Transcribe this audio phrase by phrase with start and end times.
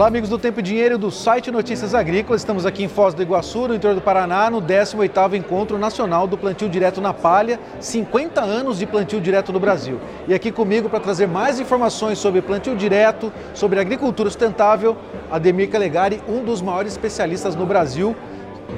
[0.00, 2.40] Olá, amigos do Tempo e Dinheiro do site Notícias Agrícolas.
[2.40, 6.38] Estamos aqui em Foz do Iguaçu, no interior do Paraná, no 18º Encontro Nacional do
[6.38, 10.00] Plantio Direto na Palha, 50 anos de plantio direto no Brasil.
[10.26, 14.96] E aqui comigo para trazer mais informações sobre plantio direto, sobre agricultura sustentável,
[15.30, 18.16] Ademir Calegari, um dos maiores especialistas no Brasil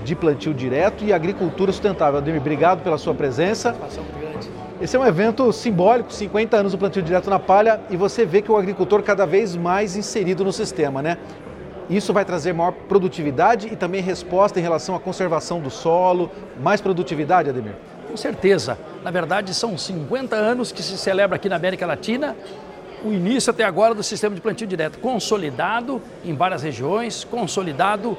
[0.05, 2.19] de plantio direto e agricultura sustentável.
[2.19, 3.77] Ademir, obrigado pela sua presença.
[4.81, 8.43] Esse é um evento simbólico, 50 anos do plantio direto na palha, e você vê
[8.43, 11.19] que o agricultor cada vez mais inserido no sistema, né?
[11.89, 16.81] Isso vai trazer maior produtividade e também resposta em relação à conservação do solo, mais
[16.81, 17.75] produtividade, Ademir?
[18.09, 18.79] Com certeza.
[19.05, 22.37] Na verdade, são 50 anos que se celebra aqui na América Latina
[23.05, 28.17] o início até agora do sistema de plantio direto, consolidado em várias regiões, consolidado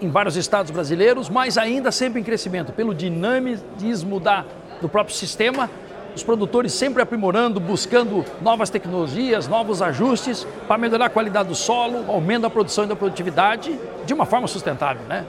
[0.00, 4.44] em vários estados brasileiros, mas ainda sempre em crescimento, pelo dinamismo da
[4.82, 5.70] do próprio sistema,
[6.14, 12.04] os produtores sempre aprimorando, buscando novas tecnologias, novos ajustes para melhorar a qualidade do solo,
[12.10, 15.24] aumento da produção e da produtividade de uma forma sustentável, né?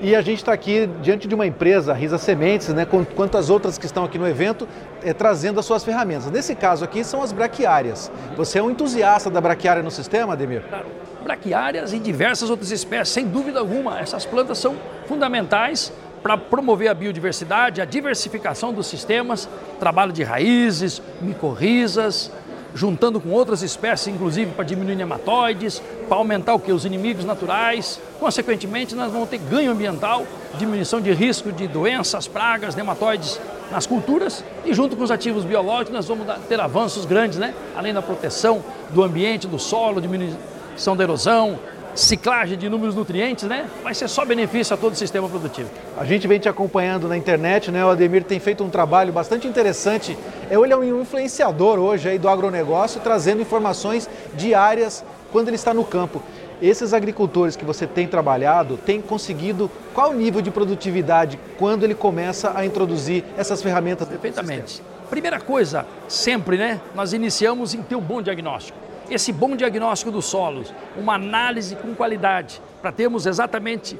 [0.00, 2.86] E a gente está aqui diante de uma empresa, Risa Sementes, né,
[3.16, 4.68] quanto as outras que estão aqui no evento,
[5.02, 6.30] é, trazendo as suas ferramentas.
[6.30, 8.10] Nesse caso aqui são as braquiárias.
[8.36, 10.62] Você é um entusiasta da braquiária no sistema, Ademir?
[10.68, 10.86] Claro.
[11.24, 13.98] Braquiárias e diversas outras espécies, sem dúvida alguma.
[13.98, 15.92] Essas plantas são fundamentais
[16.22, 22.30] para promover a biodiversidade, a diversificação dos sistemas, trabalho de raízes, micorrizas,
[22.74, 26.72] juntando com outras espécies, inclusive para diminuir nematóides, para aumentar o que?
[26.72, 28.00] Os inimigos naturais.
[28.20, 30.26] Consequentemente, nós vamos ter ganho ambiental,
[30.58, 35.92] diminuição de risco de doenças, pragas, nematóides nas culturas e junto com os ativos biológicos
[35.92, 37.54] nós vamos ter avanços grandes, né?
[37.76, 41.58] Além da proteção do ambiente, do solo, diminuição da erosão,
[41.98, 43.68] ciclagem de inúmeros nutrientes, né?
[43.82, 45.68] Vai ser só benefício a todo o sistema produtivo.
[45.96, 47.84] A gente vem te acompanhando na internet, né?
[47.84, 50.16] O Ademir tem feito um trabalho bastante interessante.
[50.48, 55.84] Ele é um influenciador hoje aí do agronegócio, trazendo informações diárias quando ele está no
[55.84, 56.22] campo.
[56.62, 62.52] Esses agricultores que você tem trabalhado têm conseguido qual nível de produtividade quando ele começa
[62.54, 64.06] a introduzir essas ferramentas?
[64.06, 64.82] Perfeitamente.
[65.10, 66.80] Primeira coisa, sempre, né?
[66.94, 71.94] Nós iniciamos em ter um bom diagnóstico esse bom diagnóstico dos solos, uma análise com
[71.94, 73.98] qualidade, para termos exatamente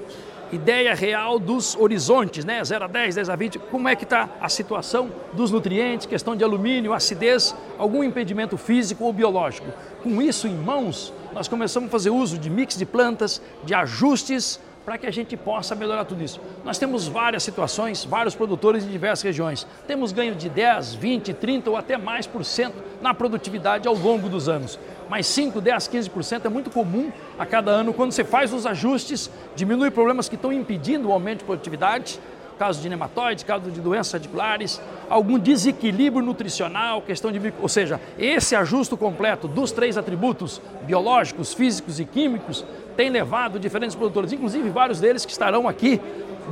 [0.53, 2.63] ideia real dos horizontes, né?
[2.65, 6.35] 0 a 10, 10 a 20, como é que está a situação dos nutrientes, questão
[6.35, 9.69] de alumínio, acidez, algum impedimento físico ou biológico.
[10.03, 14.61] Com isso em mãos, nós começamos a fazer uso de mix de plantas, de ajustes
[14.89, 16.41] para que a gente possa melhorar tudo isso.
[16.65, 19.67] Nós temos várias situações, vários produtores em diversas regiões.
[19.87, 24.31] Temos ganho de 10, 20, 30 ou até mais por cento na produtividade ao longo
[24.31, 24.79] dos anos.
[25.09, 29.31] Mas 5, 10, 15% é muito comum a cada ano quando você faz os ajustes,
[29.57, 32.21] diminui problemas que estão impedindo o aumento de produtividade,
[32.59, 37.55] caso de nematóides, caso de doenças radiculares, algum desequilíbrio nutricional, questão de.
[37.61, 42.65] Ou seja, esse ajuste completo dos três atributos biológicos, físicos e químicos
[42.97, 46.01] tem levado diferentes produtores, inclusive vários deles que estarão aqui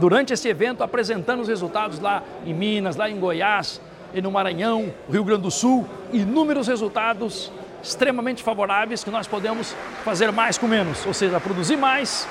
[0.01, 3.81] durante esse evento apresentando os resultados lá em Minas, lá em Goiás
[4.15, 7.51] e no Maranhão, Rio Grande do Sul, inúmeros resultados
[7.89, 9.75] extremamente favoráveis que nós podemos
[10.05, 12.27] fazer mais com menos, ou seja, produzir mais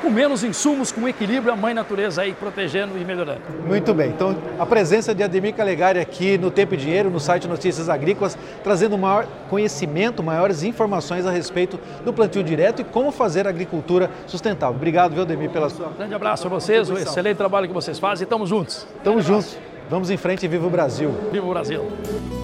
[0.00, 3.42] com menos insumos, com equilíbrio, a mãe natureza aí protegendo e melhorando.
[3.66, 7.46] Muito bem, então a presença de Ademir Calegari aqui no Tempo e Dinheiro, no site
[7.46, 13.46] Notícias Agrícolas, trazendo maior conhecimento, maiores informações a respeito do plantio direto e como fazer
[13.46, 14.76] agricultura sustentável.
[14.76, 15.90] Obrigado, viu, Ademir, pela sua.
[15.96, 18.86] Grande abraço a vocês, o excelente trabalho que vocês fazem e estamos juntos.
[18.96, 19.58] Estamos juntos.
[19.90, 21.14] Vamos em frente e viva o Brasil.
[21.32, 22.39] Viva o Brasil.